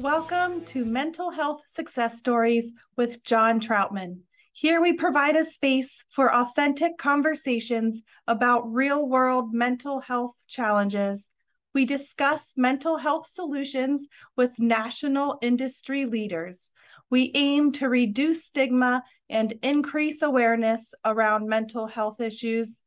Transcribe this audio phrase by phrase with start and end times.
[0.00, 4.20] Welcome to Mental Health Success Stories with John Troutman.
[4.50, 11.28] Here we provide a space for authentic conversations about real world mental health challenges.
[11.74, 14.06] We discuss mental health solutions
[14.38, 16.70] with national industry leaders.
[17.10, 22.80] We aim to reduce stigma and increase awareness around mental health issues.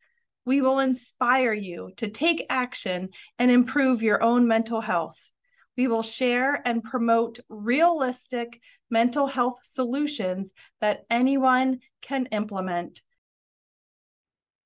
[0.45, 5.19] We will inspire you to take action and improve your own mental health.
[5.77, 13.01] We will share and promote realistic mental health solutions that anyone can implement.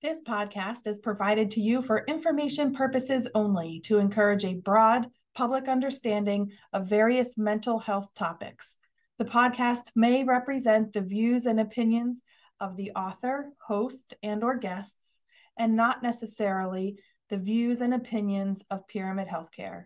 [0.01, 5.67] This podcast is provided to you for information purposes only to encourage a broad public
[5.67, 8.75] understanding of various mental health topics.
[9.17, 12.21] The podcast may represent the views and opinions
[12.59, 15.21] of the author, host, and or guests
[15.57, 16.97] and not necessarily
[17.29, 19.85] the views and opinions of Pyramid Healthcare.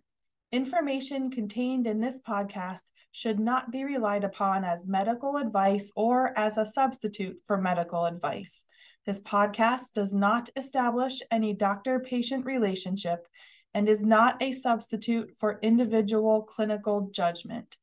[0.52, 6.58] Information contained in this podcast should not be relied upon as medical advice or as
[6.58, 8.66] a substitute for medical advice.
[9.06, 13.28] This podcast does not establish any doctor patient relationship
[13.74, 17.78] and is not a substitute for individual clinical judgment.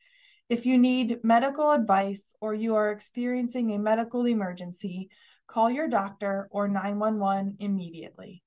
[0.50, 5.08] If you need medical advice or you are experiencing a medical emergency,
[5.46, 8.42] call your doctor or 911 immediately.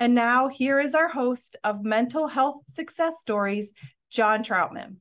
[0.00, 3.72] And now, here is our host of Mental Health Success Stories,
[4.10, 4.98] John Troutman.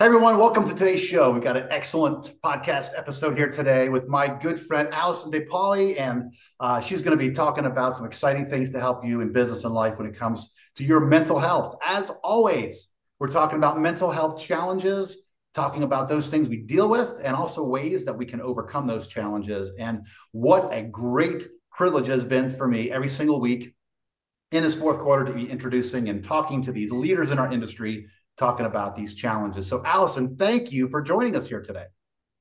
[0.00, 1.30] Hey everyone, welcome to today's show.
[1.30, 5.96] We've got an excellent podcast episode here today with my good friend Allison De Paoli,
[5.96, 9.32] and uh, she's going to be talking about some exciting things to help you in
[9.32, 11.76] business and life when it comes to your mental health.
[11.86, 12.88] As always,
[13.20, 15.22] we're talking about mental health challenges,
[15.54, 19.06] talking about those things we deal with, and also ways that we can overcome those
[19.06, 19.72] challenges.
[19.78, 21.46] And what a great
[21.78, 23.72] privilege has been for me every single week
[24.50, 28.08] in this fourth quarter to be introducing and talking to these leaders in our industry,
[28.36, 29.68] talking about these challenges.
[29.68, 31.84] So, Allison, thank you for joining us here today.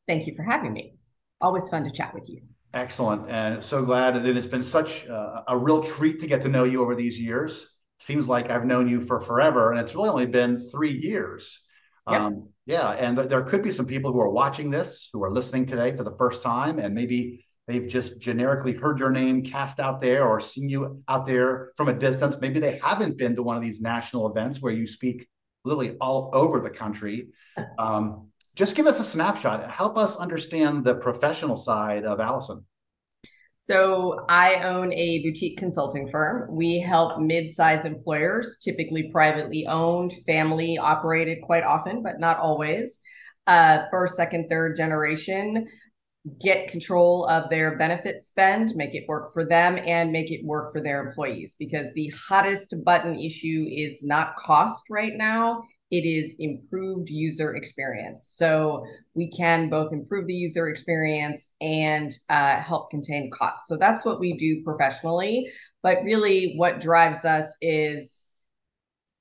[0.07, 0.95] Thank you for having me.
[1.39, 2.41] Always fun to chat with you.
[2.73, 3.29] Excellent.
[3.29, 6.63] And so glad that it's been such a, a real treat to get to know
[6.63, 7.67] you over these years.
[7.99, 11.61] Seems like I've known you for forever, and it's really only been three years.
[12.09, 12.21] Yep.
[12.21, 12.89] Um, yeah.
[12.89, 15.95] And th- there could be some people who are watching this, who are listening today
[15.95, 20.25] for the first time, and maybe They've just generically heard your name cast out there
[20.25, 22.37] or seen you out there from a distance.
[22.39, 25.27] Maybe they haven't been to one of these national events where you speak
[25.65, 27.27] literally all over the country.
[27.79, 29.71] Um, just give us a snapshot.
[29.71, 32.65] Help us understand the professional side of Allison.
[33.61, 36.55] So, I own a boutique consulting firm.
[36.55, 42.99] We help mid-sized employers, typically privately owned, family operated quite often, but not always.
[43.47, 45.65] Uh, first, second, third generation
[46.39, 50.73] get control of their benefit spend, make it work for them, and make it work
[50.73, 51.55] for their employees.
[51.59, 58.33] Because the hottest button issue is not cost right now, it is improved user experience.
[58.35, 63.67] So we can both improve the user experience and uh, help contain costs.
[63.67, 65.49] So that's what we do professionally.
[65.81, 68.21] But really, what drives us is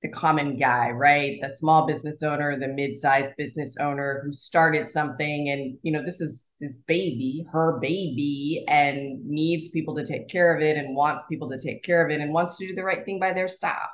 [0.03, 1.39] the common guy, right?
[1.41, 6.21] The small business owner, the mid-sized business owner who started something and you know this
[6.21, 11.25] is his baby, her baby, and needs people to take care of it and wants
[11.29, 13.49] people to take care of it and wants to do the right thing by their
[13.49, 13.89] staff.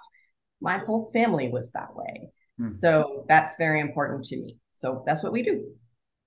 [0.60, 2.30] My whole family was that way.
[2.60, 2.70] Mm-hmm.
[2.70, 4.58] So that's very important to me.
[4.70, 5.64] So that's what we do.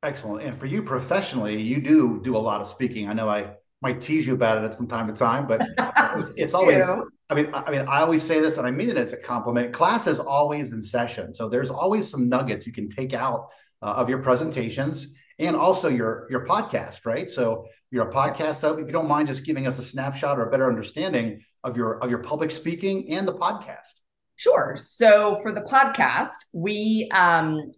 [0.03, 0.45] Excellent.
[0.45, 3.07] And for you professionally, you do do a lot of speaking.
[3.09, 5.61] I know I might tease you about it from time to time, but
[6.17, 6.83] it's, it's always.
[7.27, 9.73] I mean, I mean, I always say this, and I mean it as a compliment.
[9.73, 13.47] Class is always in session, so there's always some nuggets you can take out
[13.81, 17.29] uh, of your presentations and also your your podcast, right?
[17.29, 18.55] So you're a podcast.
[18.55, 21.75] So if you don't mind, just giving us a snapshot or a better understanding of
[21.77, 24.01] your of your public speaking and the podcast.
[24.35, 24.77] Sure.
[24.79, 27.71] So for the podcast, we um,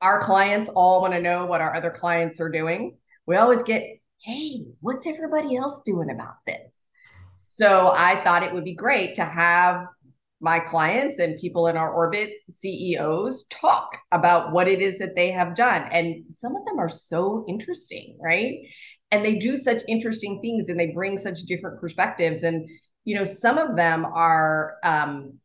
[0.00, 2.96] our clients all want to know what our other clients are doing.
[3.26, 3.82] We always get,
[4.20, 6.70] hey, what's everybody else doing about this?
[7.30, 9.86] So I thought it would be great to have
[10.40, 15.30] my clients and people in our orbit CEOs talk about what it is that they
[15.30, 15.88] have done.
[15.90, 18.58] And some of them are so interesting, right?
[19.10, 22.42] And they do such interesting things and they bring such different perspectives.
[22.42, 22.68] And,
[23.04, 25.38] you know, some of them are, um,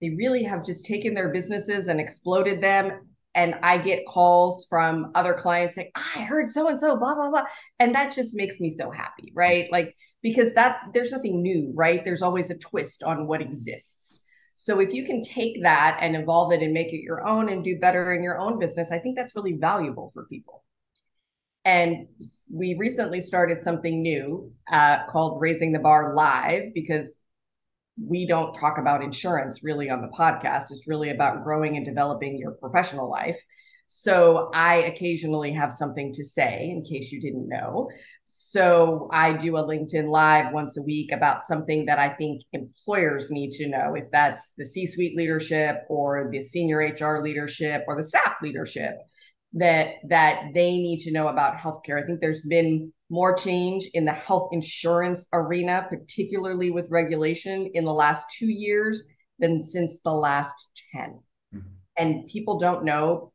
[0.00, 3.08] they really have just taken their businesses and exploded them.
[3.34, 7.30] And I get calls from other clients saying, I heard so and so, blah, blah,
[7.30, 7.44] blah.
[7.78, 9.68] And that just makes me so happy, right?
[9.72, 12.04] Like, because that's there's nothing new, right?
[12.04, 14.20] There's always a twist on what exists.
[14.56, 17.64] So if you can take that and evolve it and make it your own and
[17.64, 20.64] do better in your own business, I think that's really valuable for people.
[21.64, 22.08] And
[22.52, 27.20] we recently started something new uh, called Raising the Bar Live because
[28.02, 30.70] we don't talk about insurance really on the podcast.
[30.70, 33.38] It's really about growing and developing your professional life.
[33.88, 37.88] So I occasionally have something to say in case you didn't know.
[38.32, 43.28] So I do a LinkedIn live once a week about something that I think employers
[43.28, 48.00] need to know, if that's the C suite leadership or the senior HR leadership or
[48.00, 48.98] the staff leadership
[49.54, 52.00] that that they need to know about healthcare.
[52.00, 57.84] I think there's been more change in the health insurance arena, particularly with regulation in
[57.84, 59.02] the last two years
[59.40, 60.54] than since the last
[60.92, 61.18] 10
[61.96, 63.32] and people don't know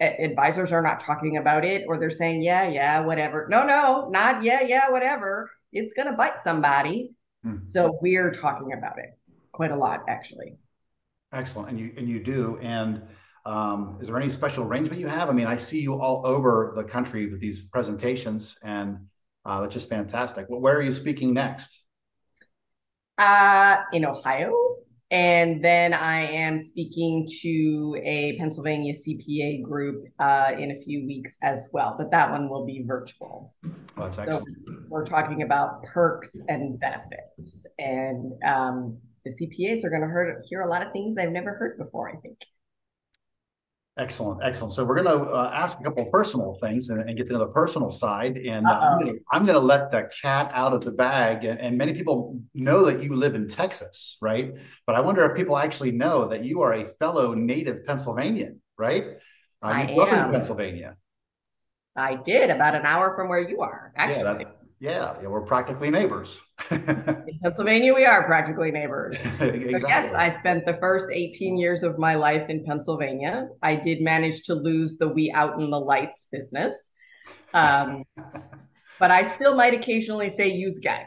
[0.00, 3.46] advisors are not talking about it or they're saying yeah yeah whatever.
[3.50, 5.50] No no not yeah yeah whatever.
[5.72, 7.12] It's going to bite somebody.
[7.44, 7.62] Mm-hmm.
[7.62, 9.10] so we're talking about it
[9.52, 10.56] quite a lot actually.
[11.32, 11.70] Excellent.
[11.70, 12.58] And you and you do.
[12.60, 13.02] And
[13.44, 15.28] um, is there any special arrangement you have?
[15.28, 18.98] I mean i see you all over the country with these presentations and
[19.44, 20.46] uh, that's just fantastic.
[20.48, 21.82] Well, where are you speaking next?
[23.16, 24.65] Uh, in ohio
[25.10, 31.36] and then I am speaking to a Pennsylvania CPA group uh, in a few weeks
[31.42, 33.54] as well, but that one will be virtual.
[33.96, 34.44] Oh, so
[34.88, 40.68] we're talking about perks and benefits, and um, the CPAs are going to hear a
[40.68, 42.10] lot of things they've never heard before.
[42.10, 42.38] I think.
[43.98, 44.74] Excellent, excellent.
[44.74, 47.38] So we're going to uh, ask a couple of personal things and, and, get to
[47.38, 48.36] the personal side.
[48.36, 48.98] And uh,
[49.32, 51.44] I'm going to let the cat out of the bag.
[51.44, 54.52] And, and, many people know that you live in Texas, right?
[54.86, 59.04] But I wonder if people actually know that you are a fellow native Pennsylvanian, right?
[59.62, 60.96] Uh, I grew up in Pennsylvania.
[61.96, 63.94] I did about an hour from where you are.
[63.96, 64.16] Actually.
[64.16, 66.38] Yeah, that, yeah, yeah, we're practically neighbors.
[66.70, 69.16] in Pennsylvania, we are practically neighbors.
[69.40, 69.82] exactly.
[69.88, 73.48] yes, I spent the first 18 years of my life in Pennsylvania.
[73.62, 76.90] I did manage to lose the we out in the lights business.
[77.54, 78.04] Um,
[78.98, 81.06] but I still might occasionally say use guys.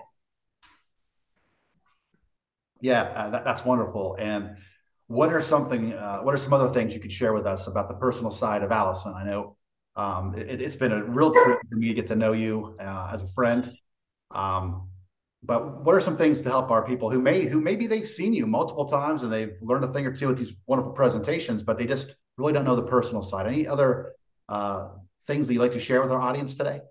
[2.81, 4.15] Yeah, uh, that, that's wonderful.
[4.19, 4.57] And
[5.07, 7.89] what are something, uh, what are some other things you could share with us about
[7.89, 9.13] the personal side of Allison?
[9.15, 9.57] I know
[9.95, 13.09] um, it, has been a real treat for me to get to know you uh,
[13.11, 13.69] as a friend.
[14.31, 14.89] Um,
[15.43, 18.33] but what are some things to help our people who may who maybe they've seen
[18.33, 21.77] you multiple times and they've learned a thing or two with these wonderful presentations, but
[21.77, 23.47] they just really don't know the personal side.
[23.47, 24.13] Any other
[24.49, 24.89] uh,
[25.25, 26.81] things that you'd like to share with our audience today?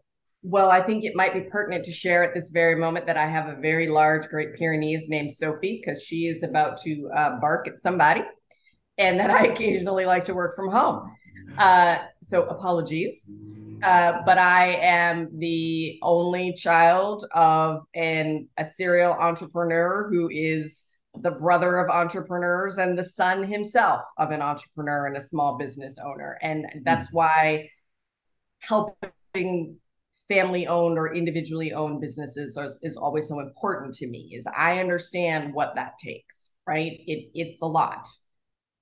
[0.43, 3.27] Well, I think it might be pertinent to share at this very moment that I
[3.27, 7.69] have a very large Great Pyrenees named Sophie because she is about to uh, bark
[7.69, 8.23] at somebody,
[8.97, 11.11] and that I occasionally like to work from home.
[11.59, 13.25] Uh, so apologies.
[13.83, 20.85] Uh, but I am the only child of an a serial entrepreneur who is
[21.23, 25.97] the brother of entrepreneurs and the son himself of an entrepreneur and a small business
[26.05, 26.39] owner.
[26.43, 27.71] And that's mm why
[28.61, 29.77] helping
[30.29, 34.81] family owned or individually owned businesses is, is always so important to me is I
[34.81, 37.01] understand what that takes, right?
[37.07, 38.07] It it's a lot.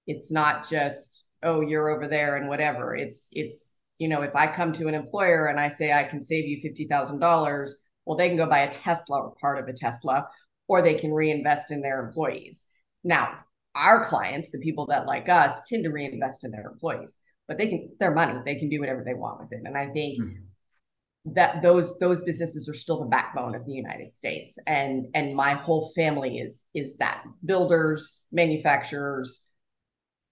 [0.07, 3.66] It's not just oh you're over there and whatever it's it's
[3.99, 6.61] you know if i come to an employer and i say i can save you
[6.63, 7.71] $50000
[8.05, 10.27] well they can go buy a tesla or part of a tesla
[10.69, 12.65] or they can reinvest in their employees.
[13.05, 13.39] Now
[13.75, 17.69] our clients the people that like us tend to reinvest in their employees but they
[17.69, 18.41] can it's their money.
[18.45, 19.63] They can do whatever they want with it.
[19.65, 21.33] And i think mm-hmm.
[21.35, 24.59] that those those businesses are still the backbone of the United States.
[24.67, 27.23] And and my whole family is is that.
[27.45, 29.41] Builders manufacturers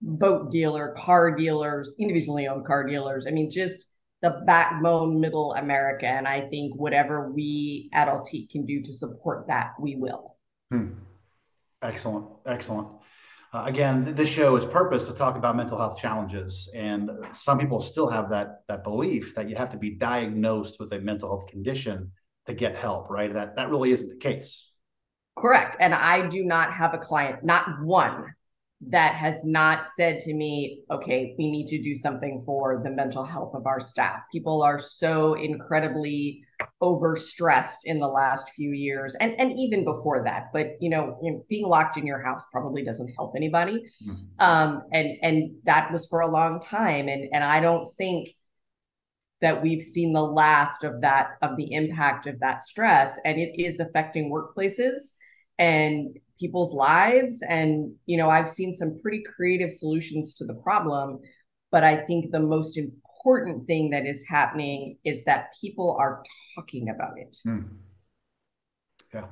[0.05, 3.27] boat dealer, car dealers, individually owned car dealers.
[3.27, 3.87] I mean, just
[4.23, 6.07] the backbone middle America.
[6.07, 10.37] And I think whatever we at Altiqe can do to support that, we will.
[10.71, 10.93] Hmm.
[11.83, 12.27] Excellent.
[12.47, 12.89] Excellent.
[13.53, 17.79] Uh, again, this show is purpose to talk about mental health challenges, and some people
[17.79, 21.47] still have that that belief that you have to be diagnosed with a mental health
[21.47, 22.11] condition
[22.47, 23.11] to get help.
[23.11, 23.33] Right?
[23.33, 24.73] That that really isn't the case.
[25.37, 25.77] Correct.
[25.79, 28.35] And I do not have a client, not one,
[28.89, 33.25] that has not said to me, okay, we need to do something for the mental
[33.25, 34.21] health of our staff.
[34.33, 36.43] People are so incredibly
[36.83, 40.47] overstressed in the last few years and, and even before that.
[40.53, 43.83] But you know, being locked in your house probably doesn't help anybody.
[44.07, 44.23] Mm-hmm.
[44.39, 47.09] Um, and and that was for a long time.
[47.09, 48.29] And and I don't think
[49.41, 53.17] that we've seen the last of that of the impact of that stress.
[53.25, 55.01] And it is affecting workplaces
[55.59, 57.43] and people's lives.
[57.49, 61.21] And you know i've seen some pretty creative solutions to the problem.
[61.71, 66.23] But i think the most important thing that is happening is that people are
[66.55, 67.37] talking about it.
[67.47, 67.69] Mm.
[69.13, 69.27] yeah.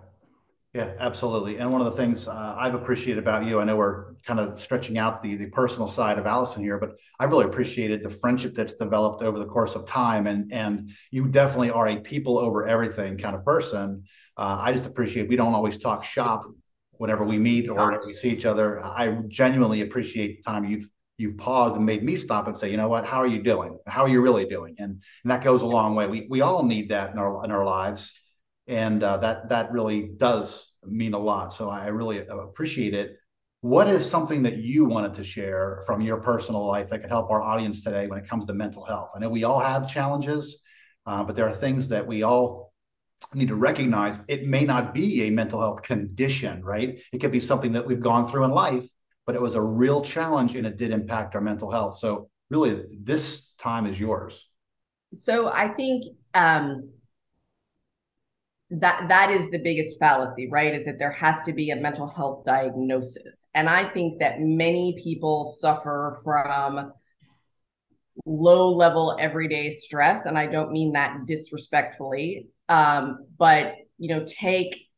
[0.74, 1.58] Yeah absolutely.
[1.58, 4.58] And one of the things uh, i've appreciated about you i know we're kind of
[4.60, 8.54] stretching out the the personal side of allison here but i really appreciated the friendship
[8.54, 10.26] that's developed over the course of time.
[10.26, 14.04] And and you definitely are a people over everything kind of person.
[14.36, 16.46] Uh, i just appreciate we don't always talk shop
[17.02, 18.80] whenever we meet or whenever we see each other.
[18.80, 22.76] I genuinely appreciate the time you've you've paused and made me stop and say, you
[22.76, 23.76] know what, how are you doing?
[23.88, 24.76] How are you really doing?
[24.78, 26.06] And and that goes a long way.
[26.06, 28.12] We we all need that in our in our lives,
[28.68, 31.52] and uh, that that really does mean a lot.
[31.52, 33.16] So I really appreciate it.
[33.62, 37.30] What is something that you wanted to share from your personal life that could help
[37.32, 39.10] our audience today when it comes to mental health?
[39.16, 40.62] I know we all have challenges,
[41.04, 42.71] uh, but there are things that we all
[43.34, 44.20] need to recognize.
[44.28, 47.00] It may not be a mental health condition, right?
[47.12, 48.86] It could be something that we've gone through in life
[49.26, 51.96] but it was a real challenge and it did impact our mental health.
[51.96, 54.48] So really this time is yours.
[55.12, 56.90] So I think um,
[58.70, 60.74] that that is the biggest fallacy, right?
[60.74, 63.44] Is that there has to be a mental health diagnosis.
[63.54, 66.92] And I think that many people suffer from
[68.26, 72.48] low level everyday stress and I don't mean that disrespectfully.
[72.68, 74.88] Um, but you know, take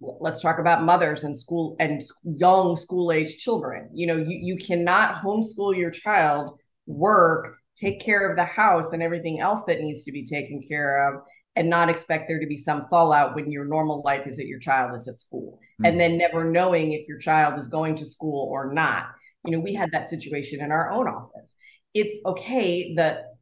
[0.00, 4.56] let's talk about mothers and school and young school age children you know you, you
[4.56, 10.04] cannot homeschool your child work take care of the house and everything else that needs
[10.04, 11.22] to be taken care of
[11.56, 14.60] and not expect there to be some fallout when your normal life is that your
[14.60, 15.86] child is at school mm-hmm.
[15.86, 19.06] and then never knowing if your child is going to school or not
[19.46, 21.56] you know we had that situation in our own office
[21.96, 23.36] it's okay that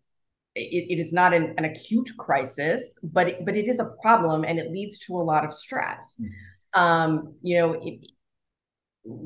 [0.55, 4.45] it, it is not an, an acute crisis, but it, but it is a problem
[4.45, 6.17] and it leads to a lot of stress.
[6.21, 6.81] Mm-hmm.
[6.81, 8.07] Um, you know, it,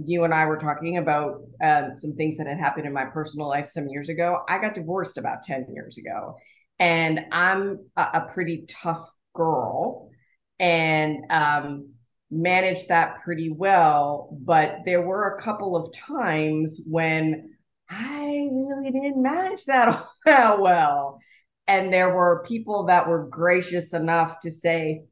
[0.05, 3.49] you and I were talking about um, some things that had happened in my personal
[3.49, 4.41] life some years ago.
[4.49, 6.37] I got divorced about 10 years ago,
[6.79, 10.11] and I'm a, a pretty tough girl
[10.59, 11.91] and um,
[12.31, 14.37] managed that pretty well.
[14.41, 17.57] But there were a couple of times when
[17.90, 19.88] I really didn't manage that
[20.26, 21.21] all well.
[21.66, 25.02] And there were people that were gracious enough to say,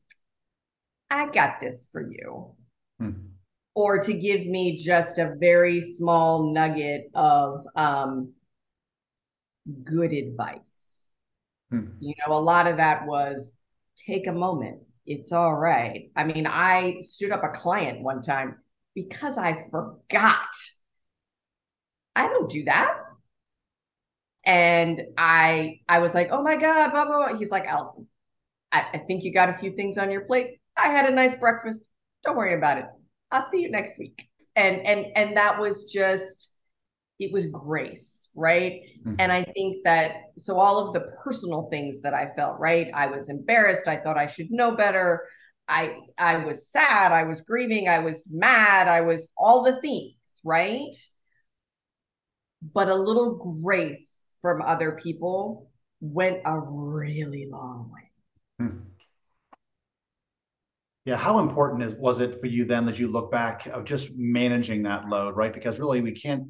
[1.11, 2.55] I got this for you.
[2.99, 3.11] Hmm.
[3.75, 8.33] Or to give me just a very small nugget of um,
[9.85, 11.05] good advice.
[11.71, 11.89] Hmm.
[12.01, 13.53] You know, a lot of that was
[14.07, 14.81] take a moment.
[15.05, 16.11] It's all right.
[16.17, 18.57] I mean, I stood up a client one time
[18.95, 20.49] because I forgot
[22.17, 22.97] I don't do that.
[24.45, 27.39] And I I was like, oh my God, blah, blah, blah.
[27.39, 28.09] He's like, Allison,
[28.73, 30.61] I, I think you got a few things on your plate.
[30.77, 31.81] I had a nice breakfast.
[32.25, 32.87] Don't worry about it.
[33.31, 34.29] I'll see you next week.
[34.57, 36.53] And and and that was just
[37.19, 38.81] it was grace, right?
[39.01, 39.17] Mm-hmm.
[39.19, 42.89] And I think that so all of the personal things that I felt, right?
[42.95, 43.89] I was embarrassed.
[43.89, 45.25] I thought I should know better.
[45.69, 50.15] I I was sad, I was grieving, I was mad, I was all the things,
[50.45, 50.95] right?
[52.63, 55.71] But a little grace from other people
[56.01, 58.69] went a really long way.
[58.69, 58.79] Hmm.
[61.05, 64.11] Yeah, how important is was it for you then as you look back of just
[64.17, 65.53] managing that load, right?
[65.53, 66.49] Because really we can't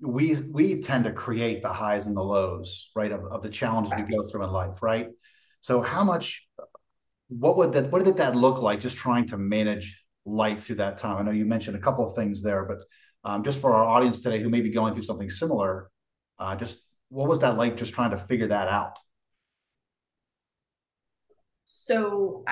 [0.00, 3.92] we we tend to create the highs and the lows, right, of, of the challenges
[3.96, 5.08] we go through in life, right?
[5.60, 6.46] So how much
[7.28, 10.98] what would that what did that look like just trying to manage life through that
[10.98, 11.16] time?
[11.16, 12.84] I know you mentioned a couple of things there, but
[13.26, 15.90] um, just for our audience today who may be going through something similar,
[16.38, 16.78] uh, just
[17.08, 18.96] what was that like just trying to figure that out?
[21.64, 22.44] So,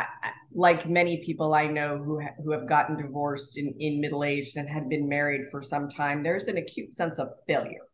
[0.53, 4.53] like many people I know who ha- who have gotten divorced in, in middle age
[4.57, 7.87] and had been married for some time, there's an acute sense of failure,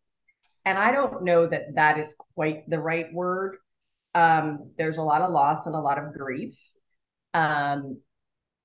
[0.65, 3.57] and I don't know that that is quite the right word.
[4.15, 6.59] Um, there's a lot of loss and a lot of grief,
[7.35, 8.01] um,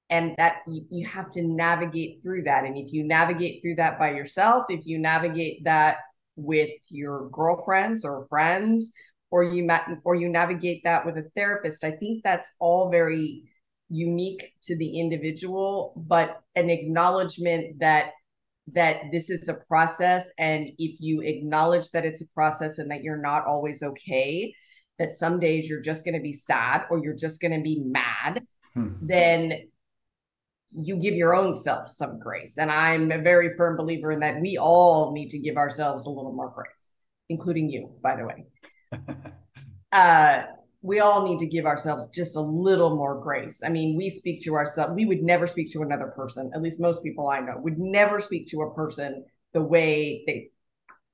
[0.10, 3.98] and that you, you have to navigate through that and if you navigate through that
[3.98, 5.98] by yourself if you navigate that
[6.36, 8.92] with your girlfriends or friends
[9.32, 13.44] or you ma- or you navigate that with a therapist i think that's all very
[13.90, 18.12] unique to the individual but an acknowledgement that
[18.74, 23.04] that this is a process and if you acknowledge that it's a process and that
[23.04, 24.54] you're not always okay
[24.98, 27.80] that some days you're just going to be sad or you're just going to be
[27.86, 28.44] mad
[28.74, 28.90] hmm.
[29.02, 29.68] then
[30.76, 32.54] you give your own self some grace.
[32.58, 36.10] And I'm a very firm believer in that we all need to give ourselves a
[36.10, 36.94] little more grace,
[37.30, 38.46] including you, by the way.
[39.92, 40.44] uh,
[40.82, 43.60] we all need to give ourselves just a little more grace.
[43.66, 46.80] I mean, we speak to ourselves, we would never speak to another person, at least
[46.80, 50.52] most people I know would never speak to a person the way they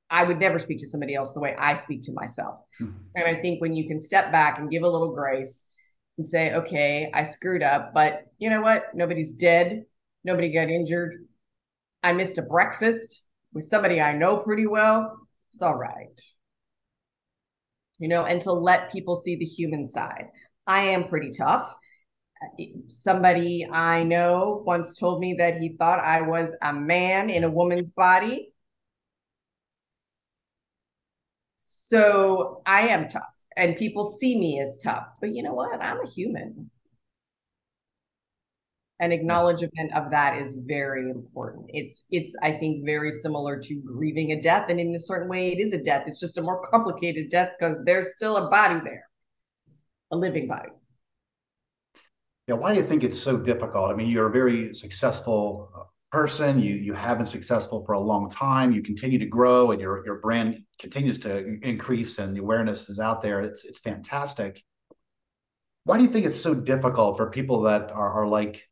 [0.10, 2.60] I would never speak to somebody else the way I speak to myself.
[2.82, 2.98] Mm-hmm.
[3.16, 5.64] And I think when you can step back and give a little grace
[6.22, 8.94] and say, okay, I screwed up, but you know what?
[8.94, 9.86] Nobody's dead.
[10.24, 11.26] Nobody got injured.
[12.04, 13.24] I missed a breakfast
[13.54, 15.18] with somebody I know pretty well.
[15.52, 16.22] It's all right.
[17.98, 20.28] You know, and to let people see the human side.
[20.68, 21.74] I am pretty tough.
[22.88, 27.50] somebody I know once told me that he thought I was a man in a
[27.50, 28.54] woman's body.
[31.56, 35.08] So I am tough, and people see me as tough.
[35.20, 35.82] But you know what?
[35.82, 36.70] I'm a human.
[39.00, 41.66] An acknowledgement of that is very important.
[41.70, 45.52] It's it's I think very similar to grieving a death, and in a certain way,
[45.52, 46.04] it is a death.
[46.06, 49.06] It's just a more complicated death because there's still a body there,
[50.12, 50.70] a living body.
[52.48, 53.90] Yeah, why do you think it's so difficult?
[53.90, 56.60] I mean, you're a very successful uh, person.
[56.60, 58.74] You you have been successful for a long time.
[58.74, 63.00] You continue to grow, and your your brand continues to increase, and the awareness is
[63.00, 63.42] out there.
[63.42, 64.64] It's it's fantastic.
[65.84, 68.70] Why do you think it's so difficult for people that are, are like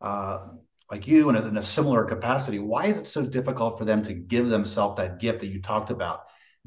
[0.00, 0.46] uh,
[0.90, 2.58] like you in a, in a similar capacity?
[2.58, 5.90] Why is it so difficult for them to give themselves that gift that you talked
[5.90, 6.20] about,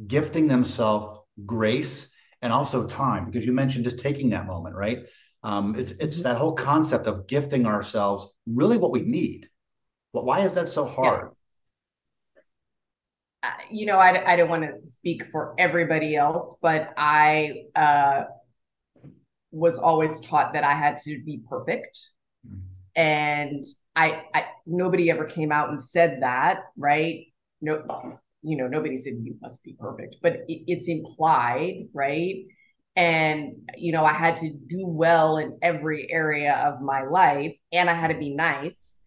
[0.06, 2.08] gifting themselves grace
[2.42, 3.26] and also time?
[3.26, 5.06] Because you mentioned just taking that moment, right?
[5.44, 6.24] Um, it's it's mm-hmm.
[6.24, 9.48] that whole concept of gifting ourselves really what we need.
[10.14, 11.30] But why is that so hard?
[13.44, 13.50] Yeah.
[13.50, 18.24] Uh, you know, I, I don't want to speak for everybody else, but I uh,
[19.52, 21.98] was always taught that I had to be perfect.
[22.46, 22.60] Mm-hmm.
[22.96, 27.28] And I, I, nobody ever came out and said that, right?
[27.62, 32.46] No, you know, nobody said you must be perfect, but it, it's implied, right?
[32.96, 37.90] and you know i had to do well in every area of my life and
[37.90, 38.98] i had to be nice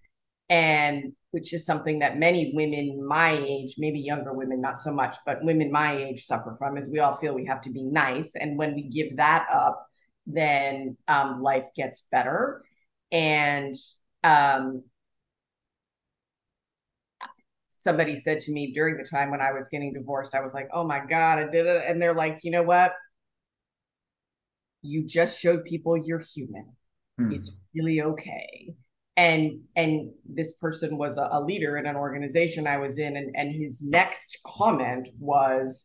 [0.53, 5.17] and which is something that many women my age maybe younger women not so much
[5.25, 8.29] but women my age suffer from is we all feel we have to be nice.
[8.39, 9.87] And when we give that up
[10.27, 12.63] then um, life gets better.
[13.11, 13.75] And
[14.23, 14.85] um,
[17.71, 20.69] somebody said to me during the time when i was getting divorced i was like
[20.73, 21.83] oh my god i did it.
[21.89, 22.93] And they're like you know what?
[24.83, 26.77] You just showed people you're human.
[27.19, 27.33] Hmm.
[27.33, 28.75] it's really okay
[29.17, 33.35] and and this person was a, a, leader in an organization i was in and,
[33.37, 35.85] and his next comment was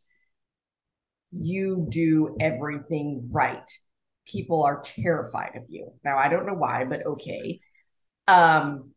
[1.32, 3.70] you do everything right.
[4.26, 5.92] People are terrified of you.
[6.04, 7.60] Now i don't know why but okay.
[8.26, 8.92] Um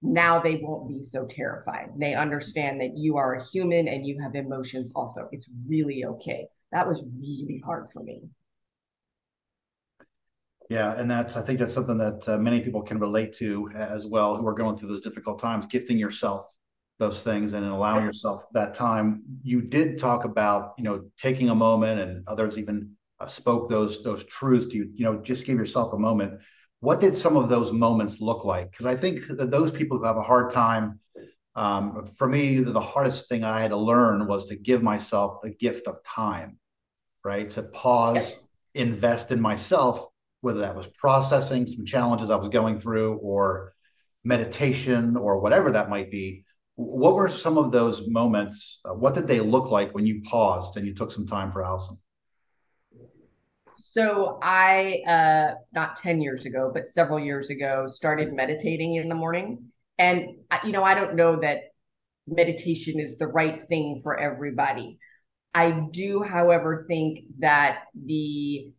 [0.00, 1.88] now they won't be so terrified.
[1.98, 5.28] They understand that you are a human and you have emotions also.
[5.32, 6.46] It's really okay.
[6.70, 8.22] That was really hard for me
[10.68, 14.06] yeah, and that's I think that's something that uh, many people can relate to as
[14.06, 15.66] well, who are going through those difficult times.
[15.66, 16.46] Gifting yourself
[16.98, 19.22] those things and allowing yourself that time.
[19.42, 24.02] You did talk about you know taking a moment, and others even uh, spoke those
[24.02, 24.90] those truths to you.
[24.94, 26.40] You know, just give yourself a moment.
[26.80, 28.70] What did some of those moments look like?
[28.70, 31.00] Because I think that those people who have a hard time,
[31.54, 35.50] um, for me, the hardest thing I had to learn was to give myself the
[35.50, 36.58] gift of time,
[37.24, 37.48] right?
[37.50, 40.07] To pause, invest in myself
[40.40, 43.74] whether that was processing some challenges I was going through or
[44.24, 46.44] meditation or whatever that might be.
[46.76, 48.80] What were some of those moments?
[48.84, 51.64] Uh, what did they look like when you paused and you took some time for
[51.64, 51.98] Allison?
[53.74, 59.14] So I, uh, not 10 years ago, but several years ago, started meditating in the
[59.14, 59.70] morning.
[59.98, 61.60] And, you know, I don't know that
[62.26, 64.98] meditation is the right thing for everybody.
[65.54, 68.70] I do, however, think that the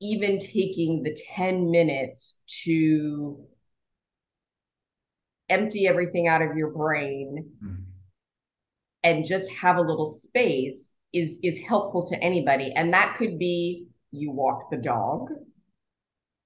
[0.00, 3.44] even taking the 10 minutes to
[5.48, 7.82] empty everything out of your brain mm-hmm.
[9.04, 12.72] and just have a little space is is helpful to anybody.
[12.74, 15.30] And that could be you walk the dog.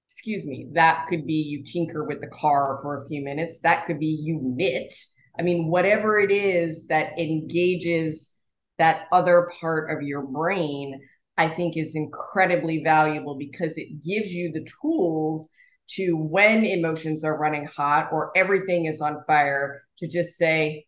[0.09, 0.67] Excuse me.
[0.73, 3.55] That could be you tinker with the car for a few minutes.
[3.63, 4.93] That could be you knit.
[5.37, 8.31] I mean whatever it is that engages
[8.77, 10.99] that other part of your brain
[11.37, 15.49] I think is incredibly valuable because it gives you the tools
[15.95, 20.85] to when emotions are running hot or everything is on fire to just say,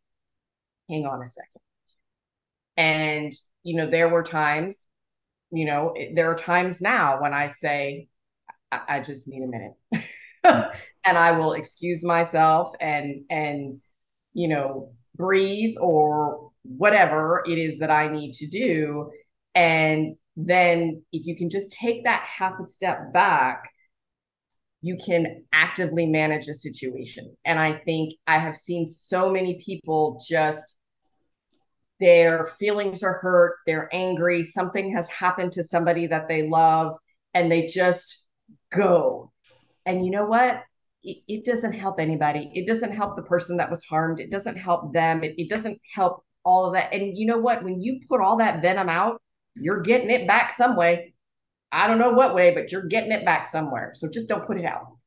[0.90, 1.62] hang on a second.
[2.78, 4.84] And, you know, there were times,
[5.52, 8.08] you know, there are times now when I say,
[8.72, 9.74] I, I just need a minute.
[11.06, 13.82] and I will excuse myself and, and,
[14.34, 19.12] you know, breathe or whatever it is that I need to do.
[19.54, 23.70] And then if you can just take that half a step back,
[24.82, 27.36] you can actively manage a situation.
[27.46, 30.76] And I think I have seen so many people just
[32.00, 36.96] their feelings are hurt, they're angry, something has happened to somebody that they love,
[37.34, 38.24] and they just
[38.72, 39.32] go.
[39.86, 40.64] And you know what?
[41.04, 42.52] It, it doesn't help anybody.
[42.54, 44.20] It doesn't help the person that was harmed.
[44.20, 45.24] It doesn't help them.
[45.24, 46.94] It, it doesn't help all of that.
[46.94, 47.64] And you know what?
[47.64, 49.22] When you put all that venom out,
[49.56, 51.14] you're getting it back some way.
[51.72, 53.94] I don't know what way, but you're getting it back somewhere.
[53.96, 54.98] So just don't put it out.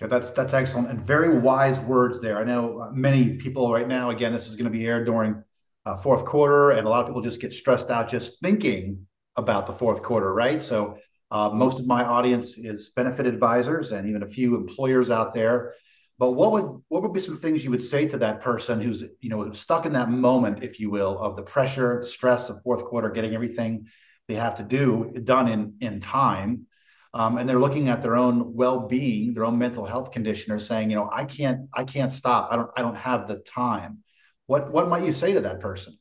[0.00, 2.38] Yeah, that's that's excellent and very wise words there.
[2.38, 4.10] I know uh, many people right now.
[4.10, 5.42] Again, this is going to be aired during
[5.84, 9.66] uh, fourth quarter, and a lot of people just get stressed out just thinking about
[9.66, 10.62] the fourth quarter, right?
[10.62, 10.98] So
[11.30, 15.74] uh, most of my audience is benefit advisors and even a few employers out there.
[16.18, 19.04] But what would what would be some things you would say to that person who's
[19.20, 22.62] you know stuck in that moment, if you will, of the pressure, the stress of
[22.62, 23.86] fourth quarter, getting everything
[24.26, 26.66] they have to do done in in time,
[27.14, 30.90] um, and they're looking at their own well-being, their own mental health condition, or saying,
[30.90, 32.48] you know, I can't I can't stop.
[32.50, 33.98] I don't I don't have the time.
[34.46, 35.96] What what might you say to that person?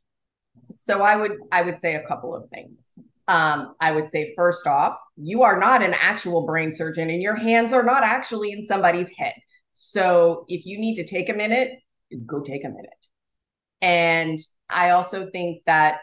[0.71, 2.91] So I would I would say a couple of things.
[3.27, 7.36] Um, I would say first off, you are not an actual brain surgeon, and your
[7.36, 9.34] hands are not actually in somebody's head.
[9.80, 11.70] So if you need to take a minute,
[12.26, 13.06] go take a minute.
[13.80, 16.00] And I also think that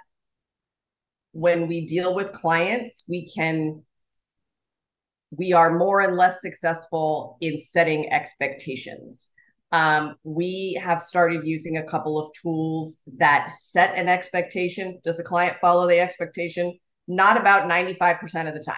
[1.32, 3.82] when we deal with clients, we can
[5.36, 9.28] we are more and less successful in setting expectations.
[9.72, 15.00] Um, we have started using a couple of tools that set an expectation.
[15.02, 16.78] Does the client follow the expectation?
[17.08, 18.76] Not about 95% of the time.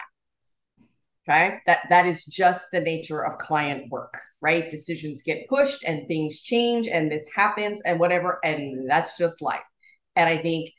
[1.28, 1.58] Okay.
[1.66, 4.70] That that is just the nature of client work, right?
[4.70, 8.38] Decisions get pushed and things change and this happens and whatever.
[8.44, 9.60] And that's just life.
[10.14, 10.70] And I think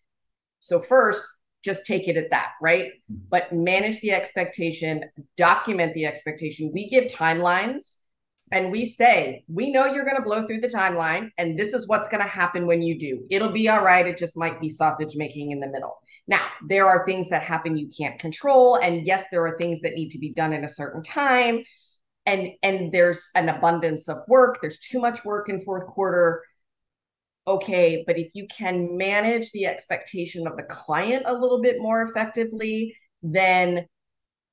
[0.60, 1.22] so first,
[1.64, 2.86] just take it at that, right?
[2.86, 3.26] Mm-hmm.
[3.30, 5.04] But manage the expectation,
[5.36, 6.72] document the expectation.
[6.74, 7.96] We give timelines
[8.52, 11.86] and we say, we know you're going to blow through the timeline, and this is
[11.86, 13.26] what's going to happen when you do.
[13.30, 14.08] It'll be all right.
[14.08, 15.98] It just might be sausage making in the middle.
[16.28, 18.76] Now, there are things that happen you can't control.
[18.76, 21.64] And yes, there are things that need to be done in a certain time.
[22.26, 24.60] And, and there's an abundance of work.
[24.62, 26.44] There's too much work in fourth quarter
[27.48, 32.02] okay, but if you can manage the expectation of the client a little bit more
[32.02, 33.88] effectively, then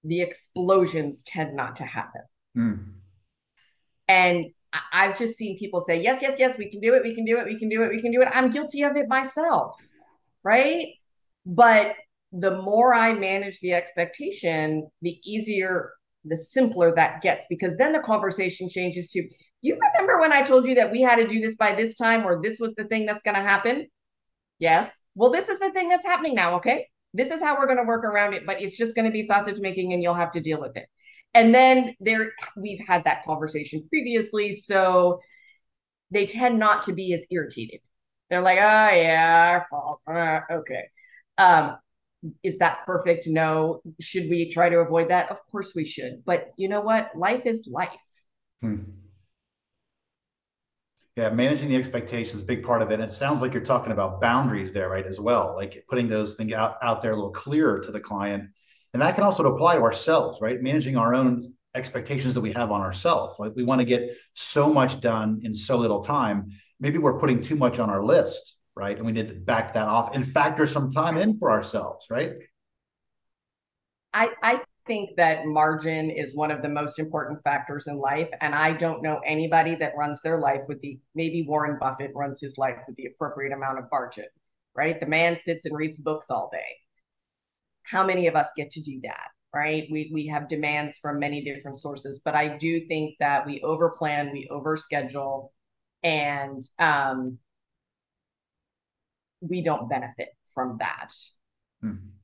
[0.04, 2.22] the explosions tend not to happen.
[2.56, 2.84] Mm.
[4.06, 4.46] And
[4.92, 7.38] I've just seen people say, yes, yes, yes, we can do it, we can do
[7.38, 8.28] it, we can do it, we can do it.
[8.32, 9.74] I'm guilty of it myself,
[10.44, 10.87] right?
[11.46, 11.94] But
[12.33, 15.92] the more I manage the expectation, the easier,
[16.24, 19.28] the simpler that gets, because then the conversation changes to,
[19.62, 22.26] you remember when I told you that we had to do this by this time
[22.26, 23.87] or this was the thing that's going to happen?
[24.59, 24.98] Yes.
[25.14, 26.57] Well, this is the thing that's happening now.
[26.57, 26.88] Okay.
[27.12, 29.26] This is how we're going to work around it, but it's just going to be
[29.26, 30.88] sausage making and you'll have to deal with it.
[31.35, 34.62] And then there, we've had that conversation previously.
[34.66, 35.20] So
[36.11, 37.80] they tend not to be as irritated.
[38.30, 40.00] They're like, oh, yeah, our fault.
[40.07, 40.85] Uh, okay.
[41.38, 41.79] Um,
[42.42, 43.27] is that perfect?
[43.27, 43.83] No.
[44.01, 45.31] Should we try to avoid that?
[45.31, 46.25] Of course we should.
[46.25, 47.11] But you know what?
[47.16, 47.90] Life is life.
[48.62, 48.83] Hmm.
[51.16, 52.94] Yeah, managing the expectations, big part of it.
[52.94, 56.35] And it sounds like you're talking about boundaries there, right, as well, like putting those
[56.35, 58.51] things out, out there a little clearer to the client.
[58.92, 60.61] And that can also apply to ourselves, right?
[60.61, 63.38] Managing our own expectations that we have on ourselves.
[63.38, 66.51] Like we want to get so much done in so little time.
[66.81, 68.96] Maybe we're putting too much on our list, right?
[68.96, 72.32] And we need to back that off and factor some time in for ourselves, right?
[74.12, 78.28] I, I think that margin is one of the most important factors in life.
[78.40, 82.40] And I don't know anybody that runs their life with the, maybe Warren Buffett runs
[82.40, 84.26] his life with the appropriate amount of margin,
[84.74, 84.98] right?
[84.98, 86.76] The man sits and reads books all day.
[87.84, 89.28] How many of us get to do that?
[89.54, 89.87] Right.
[89.88, 94.32] We, we have demands from many different sources, but I do think that we overplan,
[94.32, 95.50] we overschedule,
[96.02, 97.38] and um,
[99.48, 101.11] we don't benefit from that.
[101.85, 102.14] Mm-hmm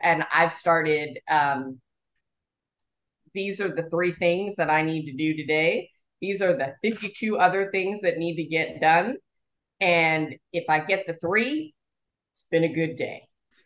[0.00, 1.80] and I've started um,
[3.34, 5.90] these are the three things that I need to do today.
[6.20, 9.16] These are the 52 other things that need to get done.
[9.80, 11.74] And if I get the three,
[12.32, 13.22] it's been a good day.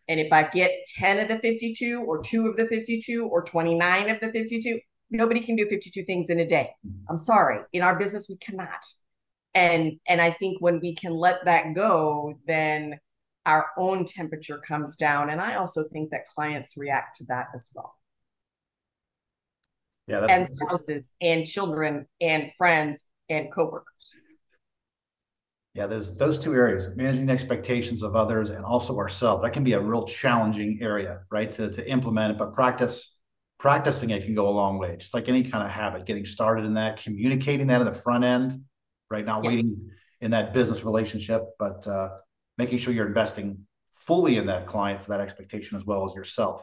[0.08, 4.10] And if I get 10 of the 52 or two of the 52 or 29
[4.10, 6.70] of the 52, nobody can do 52 things in a day.
[7.08, 7.60] I'm sorry.
[7.72, 8.84] In our business, we cannot.
[9.54, 12.98] And and I think when we can let that go, then
[13.44, 15.30] our own temperature comes down.
[15.30, 17.96] And I also think that clients react to that as well
[20.06, 24.16] yeah, and spouses and children and friends and coworkers.
[25.74, 29.42] Yeah, there's those two areas, managing the expectations of others and also ourselves.
[29.42, 31.50] That can be a real challenging area, right?
[31.52, 33.16] To, to implement it, but practice
[33.58, 34.96] practicing it can go a long way.
[34.98, 38.24] Just like any kind of habit, getting started in that, communicating that in the front
[38.24, 38.64] end,
[39.12, 39.24] right?
[39.24, 39.50] Not yeah.
[39.50, 42.10] waiting in that business relationship, but uh,
[42.58, 46.62] making sure you're investing fully in that client for that expectation as well as yourself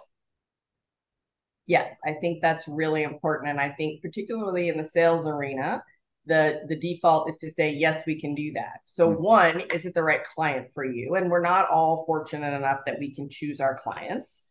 [1.69, 3.51] yes, I think that's really important.
[3.51, 5.83] And I think particularly in the sales arena,
[6.25, 9.23] the the default is to say yes we can do that so mm-hmm.
[9.23, 12.99] one is it the right client for you and we're not all fortunate enough that
[12.99, 14.43] we can choose our clients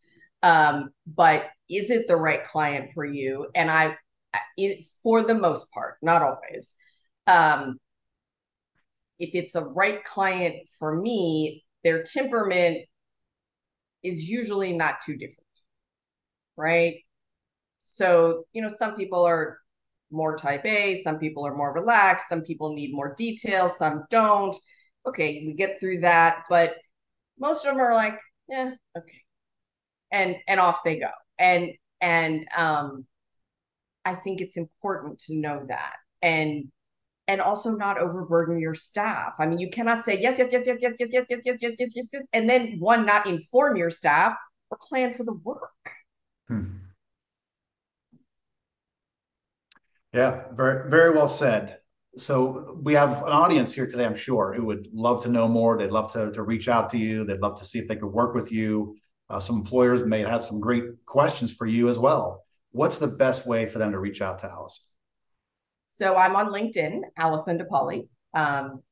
[0.42, 3.94] um, but is it the right client for you and i
[4.56, 6.74] it, for the most part, not always.
[7.26, 7.78] Um,
[9.18, 12.78] if it's a right client for me, their temperament
[14.02, 15.36] is usually not too different,
[16.56, 16.96] right?
[17.78, 19.58] So, you know, some people are
[20.10, 24.56] more type A, some people are more relaxed, some people need more detail, some don't.
[25.06, 26.74] Okay, we get through that, but
[27.38, 29.22] most of them are like, yeah, okay.
[30.10, 31.10] And and off they go.
[31.38, 33.06] And and um
[34.04, 35.96] I think it's important to know that.
[36.22, 36.70] And
[37.28, 39.34] and also not overburden your staff.
[39.38, 41.74] I mean, you cannot say yes, yes, yes, yes, yes, yes, yes, yes, yes, yes,
[41.78, 44.34] yes, yes, yes, and then one not inform your staff
[44.70, 45.70] or plan for the work.
[46.48, 46.64] Hmm.
[50.14, 51.78] Yeah, very, very well said.
[52.16, 55.76] So we have an audience here today, I'm sure, who would love to know more.
[55.76, 57.24] They'd love to, to reach out to you.
[57.24, 58.96] They'd love to see if they could work with you.
[59.28, 62.44] Uh, some employers may have some great questions for you as well.
[62.72, 64.87] What's the best way for them to reach out to Allison?
[65.98, 68.08] So I'm on LinkedIn, Allison De Paoli.
[68.32, 68.82] Um,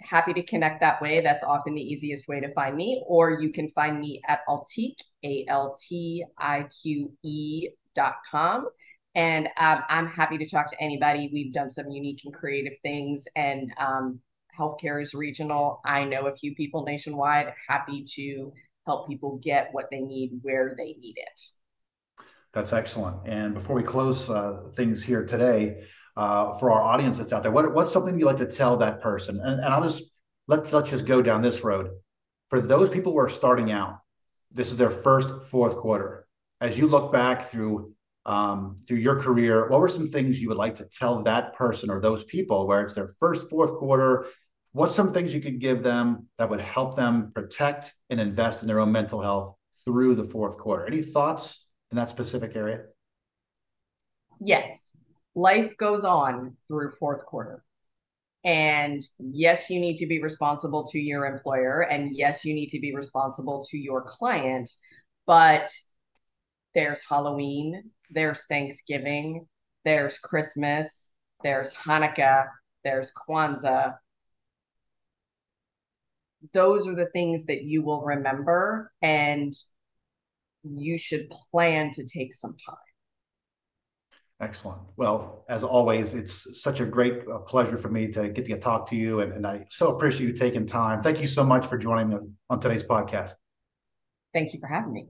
[0.00, 1.20] happy to connect that way.
[1.20, 3.04] That's often the easiest way to find me.
[3.06, 8.66] Or you can find me at Altiqe, A L T I Q E dot com.
[9.14, 11.28] And um, I'm happy to talk to anybody.
[11.32, 14.20] We've done some unique and creative things, and um,
[14.58, 15.80] healthcare is regional.
[15.84, 17.52] I know a few people nationwide.
[17.68, 18.52] Happy to
[18.86, 21.40] help people get what they need where they need it.
[22.52, 23.28] That's excellent.
[23.28, 25.84] And before we close uh, things here today,
[26.16, 29.00] uh, for our audience that's out there, what, what's something you'd like to tell that
[29.00, 29.38] person?
[29.40, 30.04] And, and I'll just
[30.48, 31.90] let's let's just go down this road.
[32.50, 34.00] For those people who are starting out,
[34.50, 36.26] this is their first fourth quarter.
[36.60, 37.94] As you look back through
[38.26, 41.88] um, through your career, what were some things you would like to tell that person
[41.88, 44.26] or those people where it's their first fourth quarter?
[44.72, 48.68] What's some things you could give them that would help them protect and invest in
[48.68, 50.86] their own mental health through the fourth quarter?
[50.86, 52.82] Any thoughts in that specific area?
[54.40, 54.92] Yes.
[55.34, 57.64] Life goes on through fourth quarter.
[58.42, 61.82] And yes, you need to be responsible to your employer.
[61.82, 64.70] And yes, you need to be responsible to your client.
[65.26, 65.70] But
[66.74, 69.46] there's Halloween, there's Thanksgiving,
[69.84, 71.08] there's Christmas,
[71.42, 72.46] there's Hanukkah,
[72.84, 73.96] there's Kwanzaa.
[76.54, 78.90] Those are the things that you will remember.
[79.02, 79.54] And
[80.62, 82.76] you should plan to take some time.
[84.40, 84.80] Excellent.
[84.96, 88.88] Well, as always, it's such a great uh, pleasure for me to get to talk
[88.88, 89.20] to you.
[89.20, 91.00] And, and I so appreciate you taking time.
[91.00, 92.16] Thank you so much for joining me
[92.48, 93.32] on today's podcast.
[94.32, 95.08] Thank you for having me.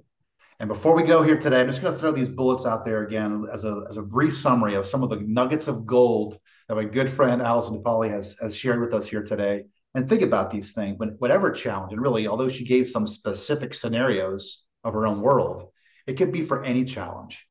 [0.59, 3.03] And before we go here today, I'm just going to throw these bullets out there
[3.03, 6.75] again as a, as a brief summary of some of the nuggets of gold that
[6.75, 9.65] my good friend Allison De Paoli has, has shared with us here today.
[9.95, 13.75] And think about these things, but whatever challenge, and really, although she gave some specific
[13.75, 15.69] scenarios, of her own world.
[16.07, 17.47] It could be for any challenge.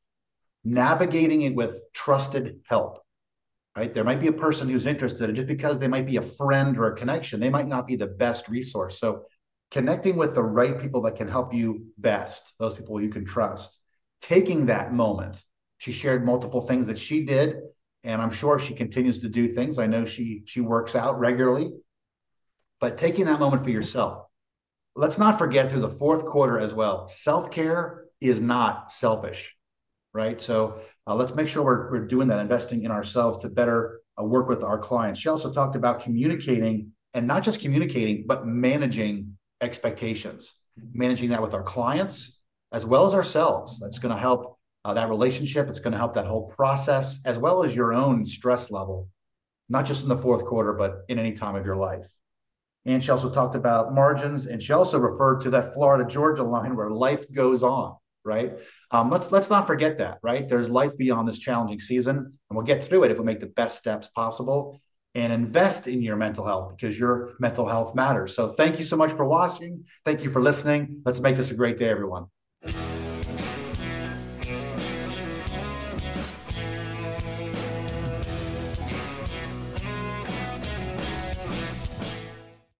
[0.64, 2.98] Navigating it with trusted help,
[3.76, 3.92] right?
[3.92, 6.76] There might be a person who's interested, and just because they might be a friend
[6.76, 8.98] or a connection, they might not be the best resource.
[8.98, 9.24] So,
[9.70, 13.78] connecting with the right people that can help you best, those people you can trust,
[14.20, 15.40] taking that moment.
[15.78, 17.56] She shared multiple things that she did,
[18.04, 19.78] and I'm sure she continues to do things.
[19.78, 21.70] I know she she works out regularly,
[22.80, 24.26] but taking that moment for yourself
[24.94, 27.08] let's not forget through the fourth quarter as well.
[27.08, 29.56] Self care is not selfish,
[30.12, 30.40] right?
[30.40, 34.24] So uh, let's make sure we're, we're doing that, investing in ourselves to better uh,
[34.24, 35.20] work with our clients.
[35.20, 40.54] She also talked about communicating and not just communicating, but managing expectations,
[40.92, 42.38] managing that with our clients
[42.72, 43.80] as well as ourselves.
[43.80, 45.68] That's going to help uh, that relationship.
[45.68, 49.08] It's going to help that whole process as well as your own stress level,
[49.68, 52.06] not just in the fourth quarter, but in any time of your life.
[52.86, 56.76] And she also talked about margins, and she also referred to that Florida Georgia line
[56.76, 57.96] where life goes on.
[58.22, 58.52] Right.
[58.90, 60.18] Um, let's let's not forget that.
[60.22, 60.46] Right.
[60.46, 63.46] There's life beyond this challenging season, and we'll get through it if we make the
[63.46, 64.78] best steps possible
[65.14, 68.34] and invest in your mental health because your mental health matters.
[68.34, 69.84] So thank you so much for watching.
[70.04, 71.02] Thank you for listening.
[71.04, 72.26] Let's make this a great day, everyone.